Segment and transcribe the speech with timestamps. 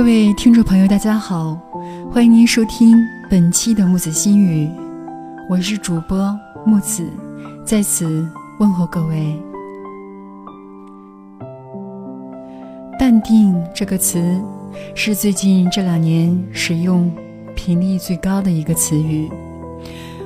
[0.00, 1.54] 各位听众朋友，大家好，
[2.10, 2.96] 欢迎您收听
[3.28, 4.66] 本期的木子心语，
[5.46, 6.34] 我是主播
[6.64, 7.06] 木子，
[7.66, 8.26] 在此
[8.58, 9.38] 问候各位。
[12.98, 14.40] 淡定这个词
[14.94, 17.12] 是最近这两年使用
[17.54, 19.30] 频率最高的一个词语，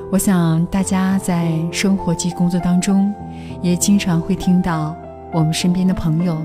[0.09, 3.13] 我想大家在生活及工作当中
[3.61, 4.95] 也经常会听到
[5.33, 6.41] 我们身边的朋友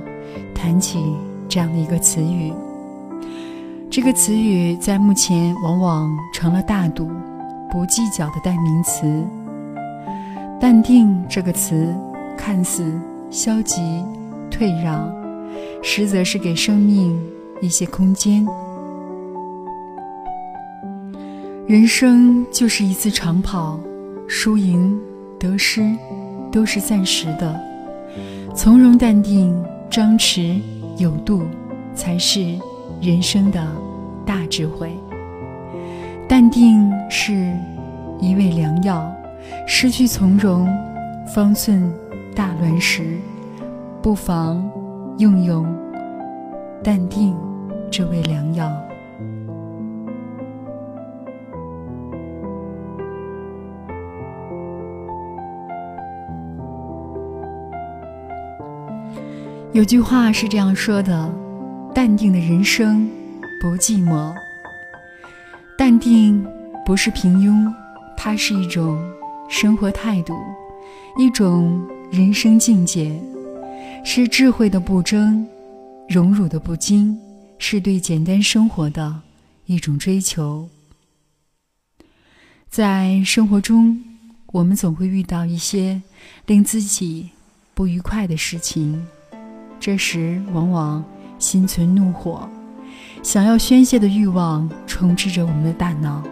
[0.53, 1.01] 谈起
[1.49, 2.53] 这样的一个词语。
[3.91, 7.11] 这个词语在目前往往成了大度、
[7.69, 9.27] 不计较的代名词。
[10.61, 11.93] 淡定这个词
[12.39, 12.93] 看似
[13.33, 13.80] 消极、
[14.49, 15.13] 退让，
[15.83, 17.21] 实则是给生命
[17.61, 18.47] 一些空间。
[21.66, 23.77] 人生就是一次长跑，
[24.29, 24.97] 输赢、
[25.37, 25.85] 得失
[26.52, 27.61] 都是暂时的，
[28.55, 29.52] 从容淡定、
[29.91, 30.61] 张弛
[30.96, 31.43] 有度，
[31.93, 32.57] 才是。
[33.01, 33.66] 人生的
[34.26, 34.95] 大智慧，
[36.29, 37.32] 淡定是
[38.18, 39.10] 一味良药。
[39.66, 40.68] 失去从容，
[41.34, 41.90] 方寸
[42.37, 43.16] 大乱时，
[44.02, 44.62] 不妨
[45.16, 45.66] 用用
[46.84, 47.34] 淡定
[47.90, 48.71] 这味良药。
[59.73, 61.32] 有句话是这样说的。
[61.93, 63.10] 淡定的人生
[63.60, 64.34] 不寂寞。
[65.77, 66.47] 淡定
[66.87, 67.72] 不是平庸，
[68.16, 68.99] 它是一种
[69.49, 70.34] 生活态度，
[71.19, 73.21] 一种人生境界，
[74.05, 75.47] 是智慧的不争，
[76.09, 77.19] 荣辱的不惊，
[77.59, 79.21] 是对简单生活的
[79.66, 80.69] 一种追求。
[82.69, 84.00] 在生活中，
[84.53, 86.00] 我们总会遇到一些
[86.47, 87.31] 令自己
[87.75, 89.05] 不愉快的事情，
[89.81, 91.05] 这时往往。
[91.41, 92.49] 心存怒火，
[93.22, 96.23] 想要宣泄的欲望充斥着我们的大脑，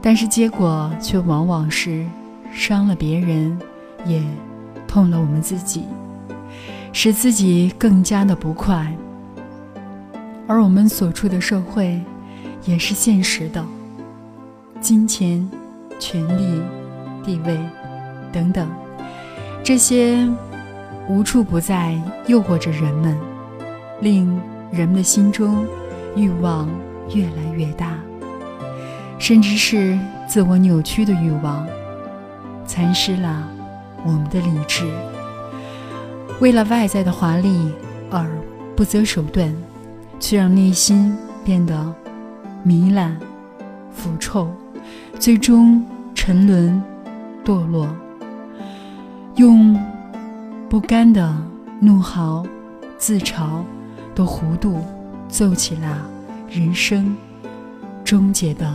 [0.00, 2.04] 但是结果却往往是
[2.52, 3.56] 伤了别人，
[4.06, 4.20] 也
[4.88, 5.84] 痛了我们自己，
[6.92, 8.90] 使自己更加的不快。
[10.48, 12.00] 而我们所处的社会，
[12.64, 13.62] 也是现实的，
[14.80, 15.46] 金钱、
[15.98, 16.62] 权力、
[17.22, 17.58] 地位
[18.32, 18.66] 等等，
[19.62, 20.26] 这些
[21.08, 23.35] 无处不在诱惑着人们。
[24.00, 24.40] 令
[24.70, 25.66] 人们的心中
[26.14, 26.68] 欲望
[27.14, 27.94] 越来越大，
[29.18, 29.98] 甚至是
[30.28, 31.66] 自我扭曲的欲望，
[32.66, 33.48] 蚕食了
[34.04, 34.84] 我们的理智。
[36.40, 37.72] 为了外在的华丽
[38.10, 38.28] 而
[38.76, 39.54] 不择手段，
[40.20, 41.94] 却让内心变得
[42.64, 43.16] 糜烂、
[43.90, 44.50] 腐臭，
[45.18, 45.82] 最终
[46.14, 46.82] 沉沦、
[47.44, 47.88] 堕落，
[49.36, 49.78] 用
[50.68, 51.34] 不甘的
[51.80, 52.44] 怒嚎、
[52.98, 53.62] 自嘲。
[54.16, 54.82] 都弧度
[55.28, 56.10] 奏起了
[56.48, 57.14] 人生
[58.02, 58.74] 终结的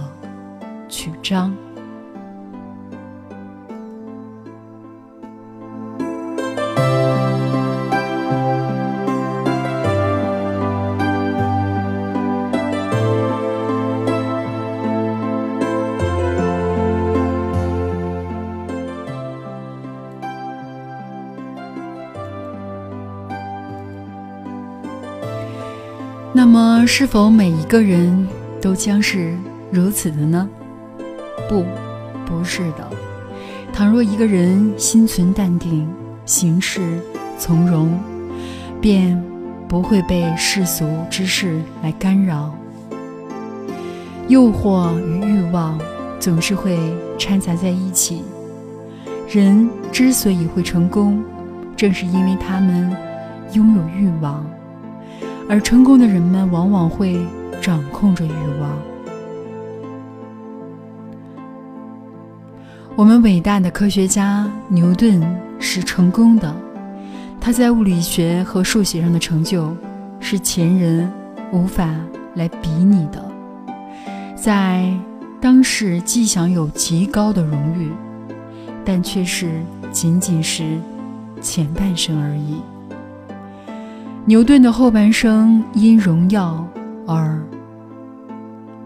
[0.88, 1.52] 曲章。
[26.82, 28.28] 而，是否每一个人
[28.60, 29.38] 都将是
[29.70, 30.50] 如此的呢？
[31.48, 31.64] 不，
[32.26, 32.90] 不是的。
[33.72, 35.88] 倘若一个人心存淡定，
[36.26, 36.82] 行事
[37.38, 38.00] 从容，
[38.82, 39.24] 便
[39.68, 42.52] 不会被世俗之事来干扰。
[44.28, 45.80] 诱惑与欲望
[46.20, 46.80] 总是会
[47.16, 48.24] 掺杂在一起。
[49.30, 51.24] 人之所以会成功，
[51.78, 52.92] 正是因为他们
[53.54, 54.44] 拥有欲望。
[55.52, 57.20] 而成功的人们往往会
[57.62, 58.32] 掌控着欲
[58.62, 58.72] 望。
[62.96, 65.22] 我们伟大的科学家牛顿
[65.60, 66.56] 是成功的，
[67.42, 69.76] 他在物理学和数学上的成就
[70.22, 71.12] 是前人
[71.52, 71.86] 无法
[72.36, 73.22] 来比拟的，
[74.38, 74.90] 在
[75.42, 77.92] 当时既享有极高的荣誉，
[78.86, 79.52] 但却是
[79.92, 80.80] 仅仅是
[81.42, 82.56] 前半生而已。
[84.32, 86.66] 牛顿的后半生因荣耀
[87.06, 87.38] 而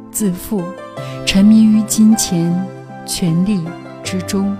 [0.10, 0.64] 自负，
[1.24, 2.52] 沉迷于金钱、
[3.06, 3.64] 权力
[4.04, 4.58] 之中，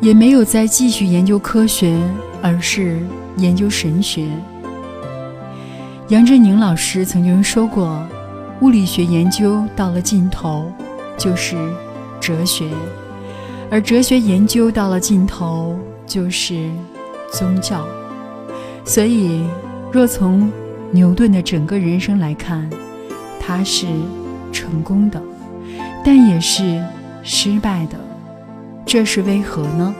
[0.00, 1.94] 也没有再继续研究科学，
[2.40, 2.98] 而是
[3.36, 4.26] 研究神学。
[6.08, 8.02] 杨振宁老师曾经说过
[8.62, 10.72] ：“物理学研究到了尽头，
[11.18, 11.54] 就是
[12.18, 12.64] 哲学；
[13.70, 16.70] 而哲学研究到了尽头，就是。”
[17.30, 17.86] 宗教，
[18.84, 19.44] 所以
[19.92, 20.50] 若从
[20.90, 22.68] 牛顿的整个人生来看，
[23.38, 23.86] 他是
[24.52, 25.22] 成功的，
[26.04, 26.84] 但也是
[27.22, 27.98] 失败的。
[28.84, 29.94] 这是为何呢？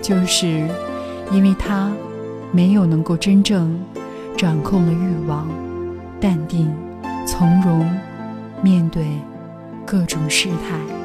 [0.00, 0.66] 就是
[1.30, 1.92] 因为他
[2.52, 3.78] 没有能够真正
[4.36, 5.48] 掌控了欲望，
[6.20, 6.72] 淡定
[7.26, 7.90] 从容
[8.62, 9.04] 面对
[9.84, 11.03] 各种事态。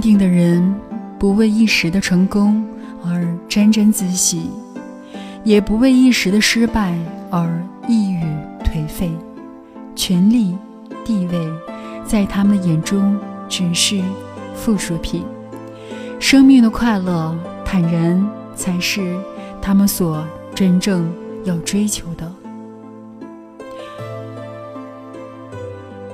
[0.00, 0.74] 定的人
[1.18, 2.64] 不为一时的成功
[3.04, 4.50] 而沾沾自喜，
[5.44, 6.96] 也不为一时的失败
[7.30, 8.22] 而抑郁
[8.64, 9.10] 颓废。
[9.94, 10.56] 权力、
[11.04, 11.38] 地位，
[12.04, 13.18] 在他们的眼中
[13.48, 14.00] 只是
[14.54, 15.22] 附属品。
[16.18, 19.16] 生命的快乐、坦然，才是
[19.60, 21.10] 他们所真正
[21.44, 22.30] 要追求的。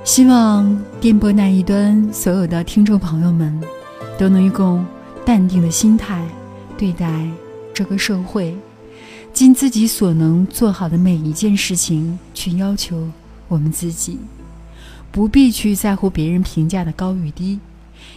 [0.03, 3.59] 希望电波那一端所有的听众朋友们，
[4.17, 4.85] 都能用
[5.25, 6.27] 淡定的心态
[6.77, 7.29] 对待
[7.73, 8.57] 这个社会，
[9.31, 13.09] 尽自己所能做好的每一件事情去要求
[13.47, 14.19] 我们自己，
[15.11, 17.59] 不必去在乎别人评价的高与低，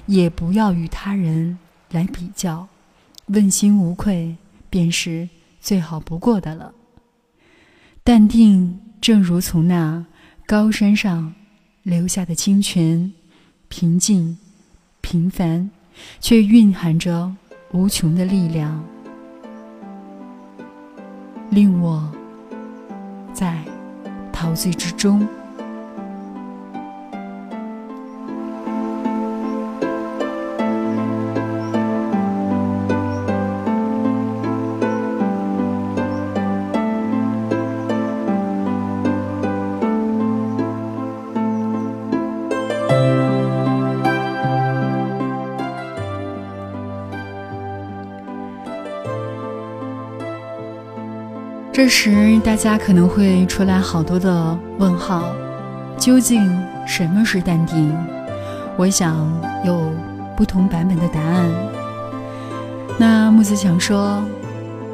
[0.06, 1.58] 也不要与他人
[1.90, 2.68] 来比较，
[3.26, 4.36] 问心无愧
[4.68, 5.28] 便是
[5.60, 6.72] 最好不过的了。
[8.02, 10.06] 淡定，正如从那
[10.46, 11.34] 高山上。
[11.82, 13.10] 留下的清泉，
[13.70, 14.36] 平静、
[15.00, 15.70] 平凡，
[16.20, 17.32] 却蕴含着
[17.72, 18.82] 无穷的力量，
[21.50, 22.10] 令我
[23.32, 23.62] 在
[24.32, 25.26] 陶醉之中。
[51.82, 55.24] 这时，大家可能会出来好多的问号：
[55.96, 56.46] 究竟
[56.86, 57.90] 什么是淡定？
[58.76, 59.26] 我想
[59.64, 59.90] 有
[60.36, 61.50] 不同版本的答案。
[62.98, 64.22] 那木子强说：“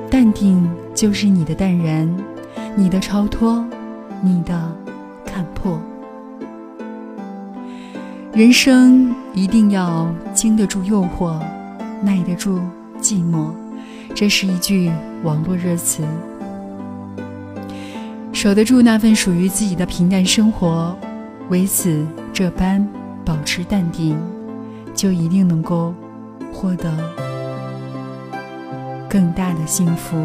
[0.09, 2.09] 淡定就是你的淡然，
[2.77, 3.65] 你的超脱，
[4.23, 4.73] 你的
[5.25, 5.83] 看破。
[8.33, 11.37] 人生一定要经得住诱惑，
[12.00, 12.61] 耐得住
[13.00, 13.50] 寂寞。”
[14.15, 14.88] 这是一句
[15.25, 16.05] 网络热词。
[18.37, 20.94] 守得住那份属于自己的平淡生活，
[21.49, 22.87] 为此这般
[23.25, 24.15] 保持淡定，
[24.94, 25.94] 就一定能够
[26.53, 26.93] 获得
[29.09, 30.23] 更大的幸福。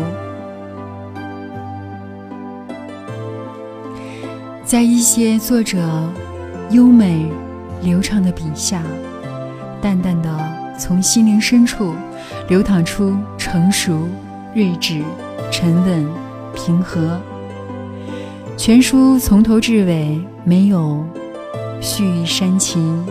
[4.65, 5.79] 在一些作者
[6.69, 7.31] 优美
[7.81, 8.83] 流畅的笔下，
[9.81, 10.37] 淡淡的
[10.77, 11.95] 从心灵深处
[12.49, 14.05] 流淌出成熟、
[14.53, 15.01] 睿智、
[15.49, 16.05] 沉稳、
[16.53, 17.17] 平和。
[18.63, 21.03] 全书从头至尾没有
[21.81, 23.03] 蓄意煽情，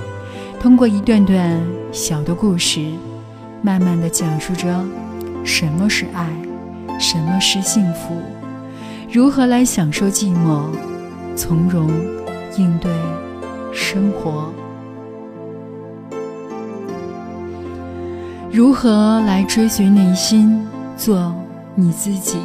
[0.61, 1.61] 通过一段段
[1.91, 2.81] 小的故事，
[3.61, 4.81] 慢慢的讲述着
[5.45, 6.25] 什么是爱，
[7.01, 8.15] 什么是幸福，
[9.11, 10.67] 如何来享受寂寞，
[11.35, 11.91] 从容
[12.57, 12.89] 应对
[13.73, 14.53] 生活，
[18.53, 20.65] 如何来追随内心，
[20.97, 21.35] 做
[21.75, 22.39] 你自己。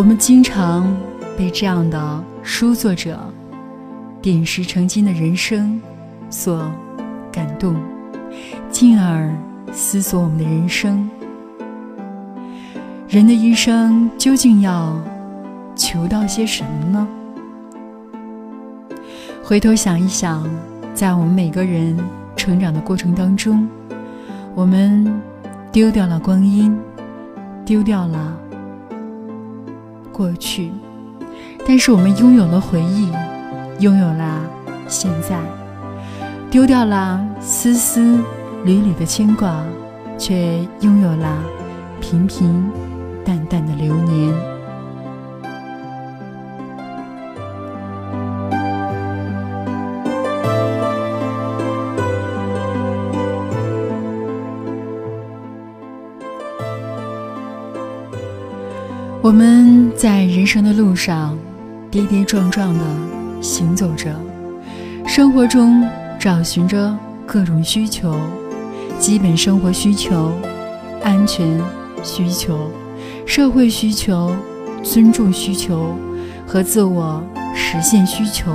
[0.00, 0.96] 我们经常
[1.36, 3.20] 被这样的书作者
[4.22, 5.78] 点石成金的人生
[6.30, 6.72] 所
[7.30, 7.76] 感动，
[8.70, 9.30] 进而
[9.74, 11.06] 思索我们的人生。
[13.10, 14.98] 人的一生究竟要
[15.76, 17.08] 求到些什么呢？
[19.44, 20.48] 回头想一想，
[20.94, 21.94] 在我们每个人
[22.36, 23.68] 成长的过程当中，
[24.54, 25.20] 我们
[25.70, 26.74] 丢掉了光阴，
[27.66, 28.38] 丢掉了。
[30.20, 30.70] 过去，
[31.66, 33.10] 但是我们拥有了回忆，
[33.78, 34.42] 拥有了
[34.86, 35.40] 现在，
[36.50, 38.18] 丢掉了丝丝
[38.62, 39.64] 缕缕的牵挂，
[40.18, 41.38] 却拥有了
[42.02, 42.70] 平平
[43.24, 44.59] 淡淡的流年。
[60.40, 61.38] 人生的路上
[61.90, 62.82] 跌跌撞撞地
[63.42, 64.10] 行走着，
[65.06, 65.86] 生活中
[66.18, 68.16] 找寻着各种需求，
[68.98, 70.32] 基本生活需求、
[71.02, 71.46] 安全
[72.02, 72.70] 需求、
[73.26, 74.34] 社会需求、
[74.82, 75.94] 尊重需求
[76.46, 77.22] 和自我
[77.54, 78.50] 实现需求，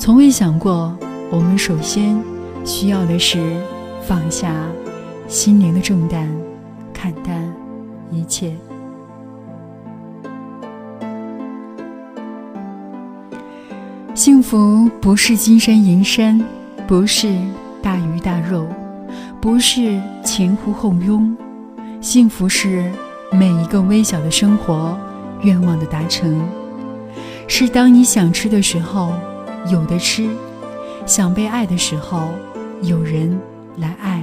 [0.00, 0.98] 从未想过
[1.30, 2.20] 我们首先
[2.64, 3.38] 需要的是
[4.02, 4.52] 放下
[5.28, 6.28] 心灵的重担，
[6.92, 7.48] 看淡
[8.10, 8.52] 一切。
[14.18, 16.44] 幸福不是金山银山，
[16.88, 17.32] 不是
[17.80, 18.66] 大鱼大肉，
[19.40, 21.36] 不是前呼后拥。
[22.00, 22.90] 幸福是
[23.30, 24.98] 每一个微小的生活
[25.42, 26.36] 愿望的达成，
[27.46, 29.12] 是当你想吃的时候
[29.70, 30.28] 有的吃，
[31.06, 32.28] 想被爱的时候
[32.82, 33.38] 有人
[33.76, 34.20] 来爱。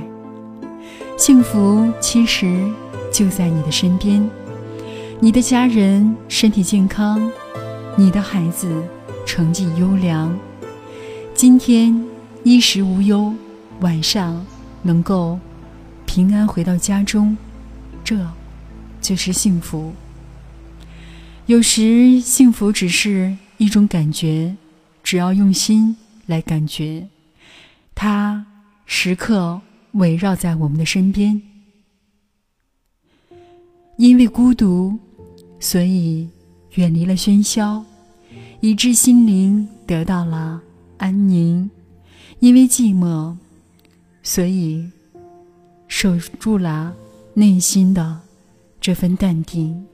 [1.16, 2.62] 幸福其实
[3.14, 4.30] 就在你的身边，
[5.22, 7.32] 你的家人身体健康，
[7.96, 8.70] 你的孩子。
[9.26, 10.38] 成绩优良，
[11.34, 12.06] 今天
[12.44, 13.34] 衣食无忧，
[13.82, 14.46] 晚上
[14.84, 15.38] 能够
[16.06, 17.36] 平安回到家中，
[18.04, 18.26] 这
[19.02, 19.92] 就是幸福。
[21.48, 24.56] 有时幸福只是一种感觉，
[25.04, 27.08] 只要用心来感觉，
[27.94, 28.46] 它
[28.86, 29.60] 时刻
[29.94, 31.42] 围绕在我们的身边。
[33.98, 34.98] 因为孤独，
[35.60, 36.30] 所以
[36.76, 37.84] 远离了喧嚣。
[38.66, 40.60] 以致心灵得到了
[40.98, 41.70] 安宁，
[42.40, 43.38] 因为寂寞，
[44.24, 44.90] 所以
[45.88, 46.92] 守住了
[47.36, 48.20] 内心的
[48.82, 49.86] 这份淡定。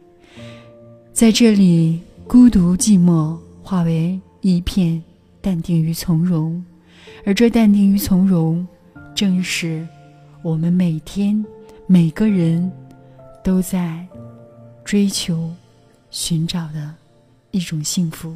[1.12, 5.04] 在这里，孤独寂寞化为一片
[5.42, 6.64] 淡定与从容，
[7.26, 8.66] 而这淡定与从容，
[9.14, 9.86] 正是
[10.42, 11.46] 我们每天
[11.88, 12.72] 每个人
[13.44, 14.08] 都在
[14.86, 15.54] 追求、
[16.10, 16.96] 寻找的
[17.52, 18.34] 一种幸福。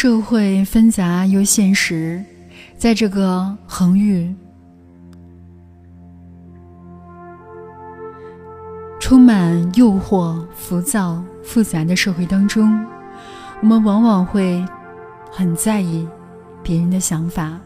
[0.00, 2.24] 社会纷杂又现实，
[2.76, 4.32] 在这个横欲、
[9.00, 12.86] 充满诱惑、浮躁、复杂的社会当中，
[13.60, 14.64] 我们往往会
[15.32, 16.06] 很在意
[16.62, 17.58] 别人的想法。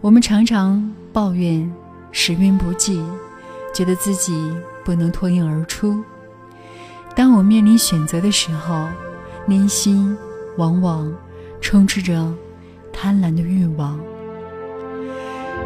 [0.00, 1.72] 我们常常抱怨
[2.10, 3.00] 时运不济，
[3.72, 4.52] 觉得自己
[4.84, 6.02] 不能脱颖而出。
[7.14, 8.88] 当我面临选择的时候，
[9.46, 10.18] 内心。
[10.58, 11.10] 往往
[11.72, 12.30] 充斥着
[12.92, 13.98] 贪婪的欲望。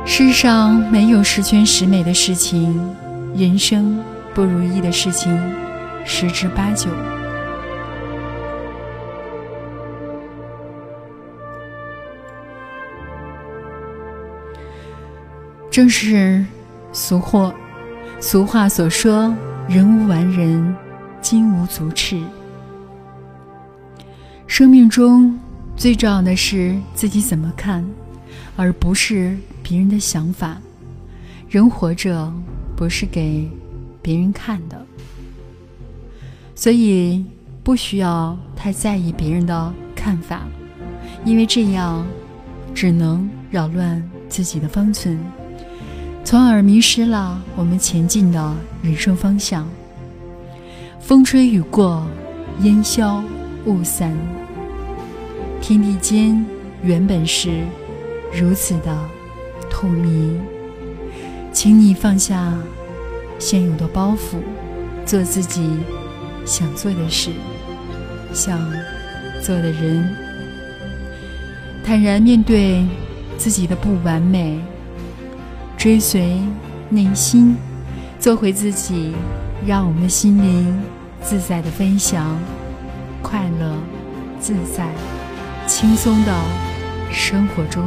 [0.04, 2.94] 世上没有十全十美的事情，
[3.34, 4.00] 人生
[4.32, 5.36] 不如意的事情
[6.04, 6.88] 十之八九。
[15.72, 16.44] 正是
[16.92, 17.52] 俗话，
[18.20, 19.34] 俗话所说
[19.68, 20.72] ：“人无完人，
[21.20, 22.22] 金无足赤。”
[24.46, 25.36] 生命中
[25.76, 27.84] 最重要的是自己怎么看，
[28.56, 30.56] 而不是别人的想法。
[31.48, 32.32] 人活着
[32.74, 33.48] 不是给
[34.02, 34.84] 别人看的，
[36.54, 37.24] 所以
[37.62, 40.42] 不需要太在意别人的看法，
[41.24, 42.06] 因为这样
[42.74, 45.18] 只能扰乱自己的方寸，
[46.24, 49.68] 从而迷失了我们前进的人生方向。
[51.00, 52.04] 风吹雨过，
[52.62, 53.22] 烟消。
[53.66, 54.16] 雾散，
[55.60, 56.44] 天地间
[56.82, 57.50] 原本是
[58.32, 58.96] 如此的
[59.68, 60.40] 透明，
[61.52, 62.52] 请你放下
[63.38, 64.38] 现有的包袱，
[65.04, 65.68] 做自己
[66.44, 67.30] 想做的事，
[68.32, 68.58] 想
[69.42, 70.08] 做的人，
[71.84, 72.84] 坦然面对
[73.36, 74.60] 自己的不完美，
[75.76, 76.38] 追随
[76.88, 77.56] 内心，
[78.20, 79.12] 做回自己，
[79.66, 80.78] 让我们心灵
[81.22, 82.38] 自在的飞翔。
[83.22, 83.76] 快乐、
[84.38, 84.88] 自在、
[85.78, 86.32] 轻松的
[87.12, 87.86] 生活中，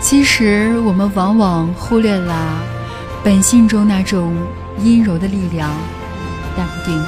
[0.00, 2.58] 其实我们往往忽略了
[3.22, 4.34] 本性中那种
[4.80, 5.70] 阴柔的力量——
[6.58, 7.00] 淡定。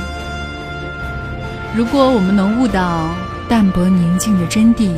[1.77, 3.09] 如果我们能悟到
[3.49, 4.93] 淡泊宁静的真谛，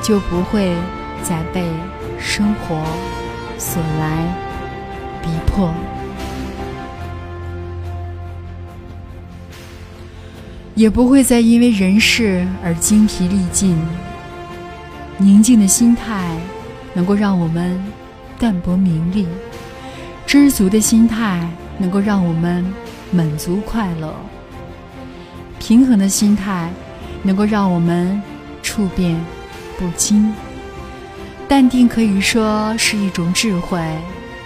[0.00, 0.72] 就不会
[1.24, 1.64] 再被
[2.20, 2.76] 生活
[3.58, 4.32] 所来
[5.24, 5.74] 逼迫。
[10.80, 13.76] 也不会再因为人事而精疲力尽。
[15.18, 16.34] 宁静的心态
[16.94, 17.78] 能够让我们
[18.38, 19.26] 淡泊名利，
[20.26, 21.46] 知足的心态
[21.76, 22.64] 能够让我们
[23.10, 24.16] 满足快乐，
[25.58, 26.72] 平衡的心态
[27.22, 28.18] 能够让我们
[28.62, 29.14] 处变
[29.78, 30.32] 不惊。
[31.46, 33.78] 淡定可以说是一种智慧，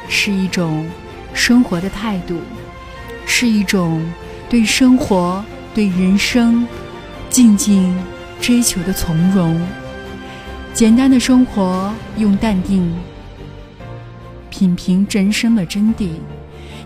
[0.08, 0.84] 是一种
[1.32, 2.40] 生活的态度，
[3.24, 4.04] 是一种
[4.50, 5.44] 对生活。
[5.74, 6.66] 对人生
[7.28, 7.92] 静静
[8.40, 9.60] 追求的从容，
[10.72, 12.94] 简单的生活，用淡定
[14.50, 16.10] 品评人生的真谛，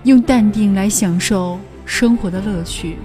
[0.04, 2.96] 用淡定来享受生活的乐趣。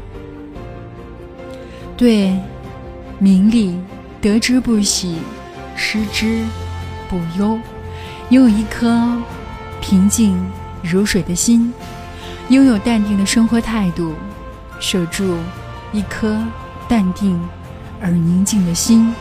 [1.98, 2.34] 对
[3.20, 3.78] 名利
[4.22, 5.18] 得之不喜，
[5.76, 6.44] 失之
[7.10, 7.60] 不忧，
[8.30, 9.18] 拥有一颗
[9.82, 10.40] 平静
[10.82, 11.74] 如水的心，
[12.48, 14.14] 拥有淡定的生活态度，
[14.80, 15.36] 守住
[15.94, 16.38] 一颗
[16.90, 17.40] 淡定
[18.02, 19.14] 而宁静的心。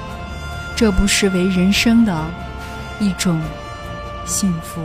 [0.75, 2.25] 这不失为人生的
[2.99, 3.41] 一种
[4.25, 4.81] 幸福。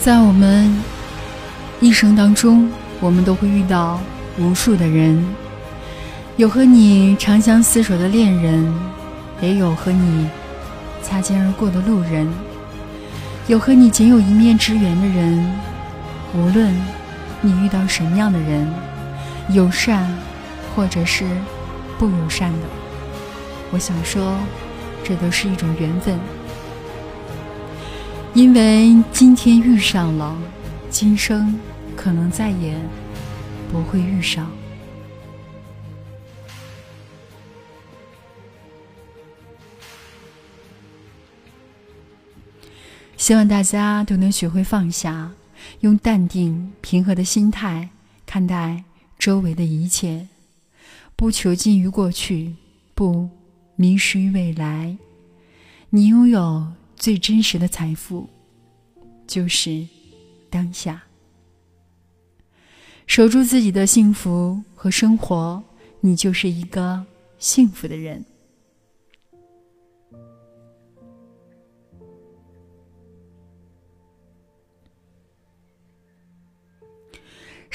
[0.00, 0.80] 在我们
[1.80, 4.00] 一生当中，我们都会遇到
[4.38, 5.22] 无数的人，
[6.36, 8.70] 有和你长相厮守的恋人，
[9.40, 10.28] 也有和你。
[11.02, 12.28] 擦肩而过的路人，
[13.46, 15.50] 有和你仅有一面之缘的人，
[16.34, 16.74] 无论
[17.40, 18.68] 你遇到什么样的人，
[19.50, 20.06] 友善
[20.74, 21.24] 或者是
[21.96, 22.66] 不友善的，
[23.70, 24.36] 我想说，
[25.02, 26.18] 这都是一种缘分。
[28.34, 30.36] 因为今天遇上了，
[30.90, 31.58] 今生
[31.94, 32.74] 可能再也
[33.72, 34.50] 不会遇上。
[43.26, 45.32] 希望大家都能学会放下，
[45.80, 47.90] 用淡定平和的心态
[48.24, 48.84] 看待
[49.18, 50.28] 周围的一切，
[51.16, 52.54] 不囚禁于过去，
[52.94, 53.28] 不
[53.74, 54.96] 迷失于未来。
[55.90, 58.30] 你拥有最真实的财富，
[59.26, 59.84] 就是
[60.48, 61.02] 当下。
[63.08, 65.60] 守住自己的幸福和生活，
[65.98, 67.04] 你就是一个
[67.40, 68.24] 幸福的人。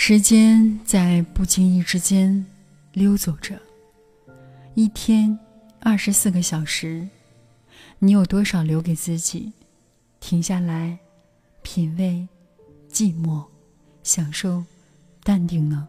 [0.03, 2.43] 时间在不经意之间
[2.91, 3.61] 溜走着，
[4.73, 5.37] 一天
[5.79, 7.07] 二十四个小时，
[7.99, 9.53] 你有多少留给自己，
[10.19, 10.97] 停下来
[11.61, 12.27] 品味
[12.91, 13.45] 寂寞，
[14.01, 14.63] 享受
[15.23, 15.87] 淡定呢？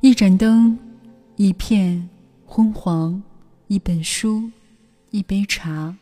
[0.00, 0.78] 一盏灯，
[1.34, 2.08] 一片
[2.46, 3.20] 昏黄，
[3.66, 4.48] 一本书，
[5.10, 5.96] 一杯茶，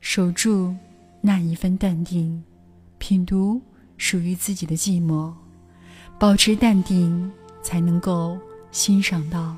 [0.00, 0.74] 守住
[1.20, 2.42] 那一份淡定，
[2.96, 3.60] 品读。
[3.98, 5.32] 属于自己的寂寞，
[6.18, 7.30] 保持淡定，
[7.62, 8.38] 才能够
[8.70, 9.56] 欣赏到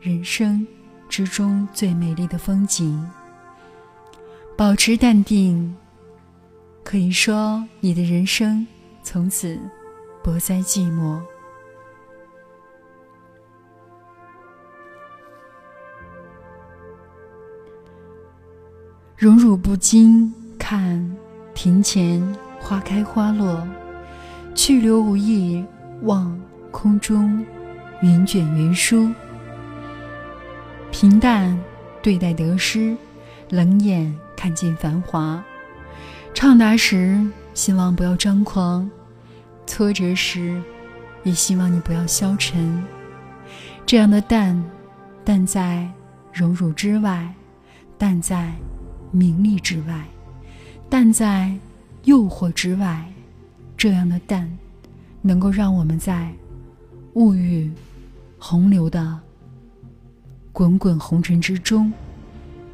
[0.00, 0.66] 人生
[1.08, 3.04] 之中最美丽的风景。
[4.56, 5.76] 保持淡定，
[6.84, 8.66] 可以说你的人生
[9.02, 9.58] 从此
[10.22, 11.20] 不再寂寞。
[19.16, 21.16] 荣辱不惊，看
[21.54, 22.43] 庭前。
[22.64, 23.62] 花开花落，
[24.54, 25.62] 去留无意，
[26.00, 26.34] 望
[26.70, 27.44] 空中
[28.00, 29.12] 云卷云舒。
[30.90, 31.54] 平淡
[32.02, 32.96] 对待得失，
[33.50, 35.44] 冷眼看尽繁华。
[36.32, 37.22] 畅达时，
[37.52, 38.88] 希望不要张狂；
[39.66, 40.58] 挫折时，
[41.22, 42.82] 也希望你不要消沉。
[43.84, 44.64] 这样的淡，
[45.22, 45.86] 淡在
[46.32, 47.30] 荣辱之外，
[47.98, 48.54] 淡在
[49.10, 50.02] 名利之外，
[50.88, 51.54] 淡在。
[52.04, 53.12] 诱惑之外，
[53.76, 54.50] 这样的淡，
[55.22, 56.32] 能够让我们在
[57.14, 57.70] 物欲
[58.38, 59.18] 洪流的
[60.52, 61.92] 滚滚红尘之中，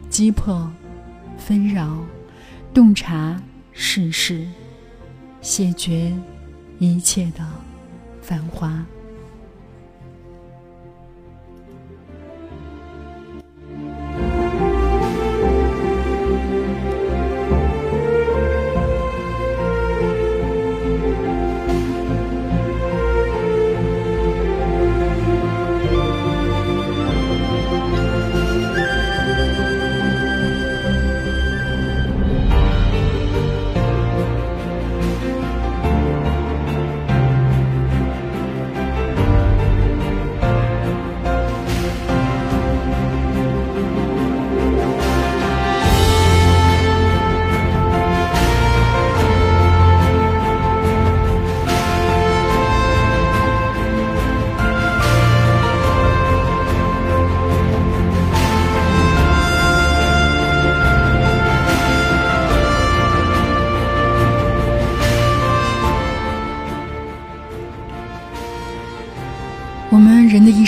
[0.08, 0.70] 击破
[1.38, 1.98] 纷扰，
[2.74, 3.40] 洞察
[3.72, 4.46] 世事，
[5.40, 6.12] 谢绝
[6.78, 7.46] 一切的
[8.20, 8.84] 繁华。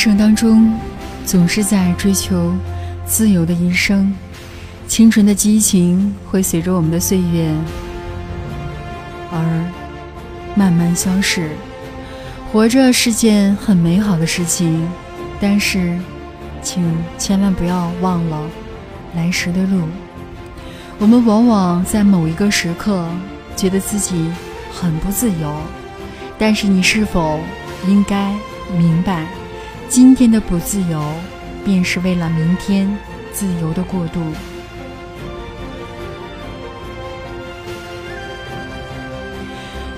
[0.03, 0.77] 生当中，
[1.25, 2.53] 总是在追求
[3.07, 4.12] 自由的一生，
[4.88, 7.55] 清纯的激情会随着我们的岁月
[9.31, 9.65] 而
[10.57, 11.51] 慢慢消逝。
[12.51, 14.91] 活着是件很美好的事情，
[15.41, 15.97] 但是，
[16.62, 16.83] 请
[17.17, 18.51] 千万不要忘了
[19.15, 19.83] 来时的路。
[20.99, 23.07] 我们往往在某一个时刻
[23.55, 24.29] 觉得自己
[24.73, 25.55] 很不自由，
[26.41, 27.38] 但是你是否
[27.87, 28.35] 应该
[28.77, 29.25] 明白，
[29.94, 31.05] 今天的不自由，
[31.66, 32.88] 便是为了明天
[33.31, 34.22] 自由的过渡。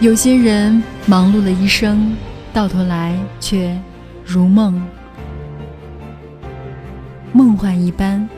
[0.01, 2.17] 有些人忙碌了一生，
[2.53, 3.81] 到头来却
[4.27, 4.85] 如梦
[7.33, 8.29] 梦幻一般。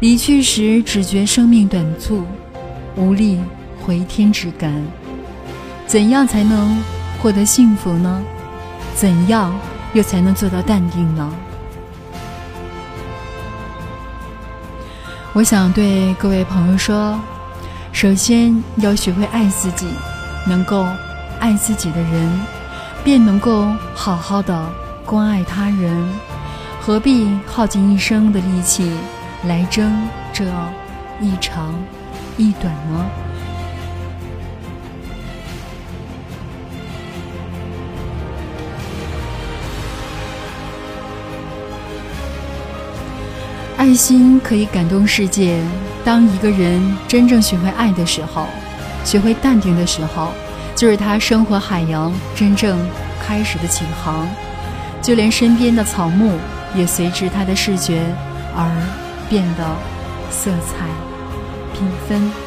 [0.00, 2.24] 离去时，只觉生命短促，
[2.96, 3.38] 无力
[3.80, 4.74] 回天之感。
[5.86, 6.76] 怎样才能
[7.22, 8.20] 获得幸福呢？
[8.96, 9.54] 怎样
[9.96, 11.32] 又才能做到淡定呢？
[15.32, 17.18] 我想对各位朋友说：
[17.92, 19.88] 首先要学会爱自己，
[20.46, 20.86] 能够
[21.40, 22.40] 爱自己的人，
[23.02, 24.70] 便能够好好的
[25.06, 26.06] 关爱他人。
[26.78, 28.92] 何必耗尽一生的力气？
[29.44, 30.44] 来争这
[31.22, 31.74] 一长
[32.36, 33.25] 一短呢？
[43.96, 45.58] 心可以感动世界。
[46.04, 48.46] 当一个人真正学会爱的时候，
[49.04, 50.28] 学会淡定的时候，
[50.76, 52.78] 就是他生活海洋真正
[53.20, 54.28] 开始的起航。
[55.02, 56.32] 就连身边的草木
[56.74, 58.04] 也随之他的视觉
[58.54, 58.70] 而。
[59.28, 59.64] 变得
[60.30, 60.86] 色彩
[61.74, 62.45] 缤纷。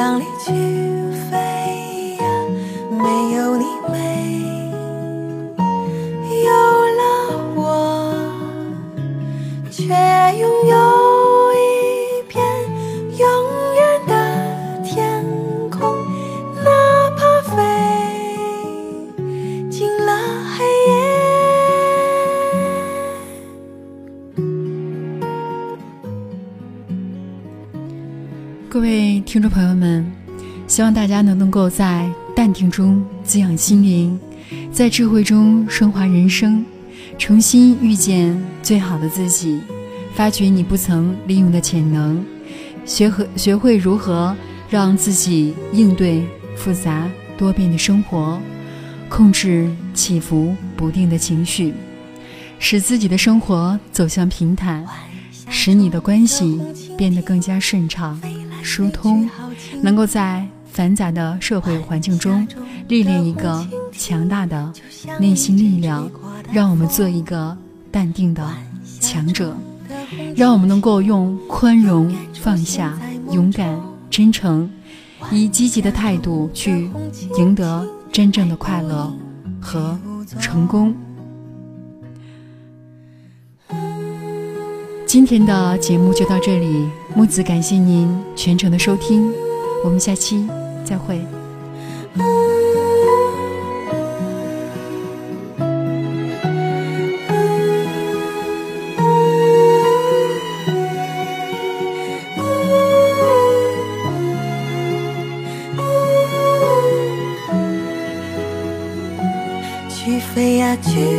[0.00, 0.89] 想离去
[28.80, 30.10] 各位听众朋友们，
[30.66, 34.18] 希望大家能能够在淡定中滋养心灵，
[34.72, 36.64] 在智慧中升华人生，
[37.18, 39.60] 重新遇见最好的自己，
[40.14, 42.24] 发掘你不曾利用的潜能，
[42.86, 44.34] 学和学会如何
[44.70, 48.40] 让自己应对复杂多变的生活，
[49.10, 51.74] 控制起伏不定的情绪，
[52.58, 54.86] 使自己的生活走向平坦，
[55.50, 56.58] 使你的关系
[56.96, 58.18] 变得更加顺畅。
[58.62, 59.28] 疏通，
[59.82, 62.46] 能够在繁杂的社会环境中
[62.88, 64.72] 历练一个强大的
[65.18, 66.10] 内心力量，
[66.52, 67.56] 让我们做一个
[67.90, 68.48] 淡定的
[69.00, 69.56] 强者，
[70.36, 72.98] 让我们能够用宽容、放下、
[73.32, 74.70] 勇敢、真诚，
[75.30, 76.88] 以积极的态度去
[77.36, 79.12] 赢得真正的快乐
[79.60, 79.98] 和
[80.38, 80.94] 成功。
[85.12, 89.32] 今天的节目就到这里，木子感谢您全程的收听，
[89.82, 90.48] 我们下期
[90.84, 91.20] 再会。
[109.88, 111.09] 去飞呀，去。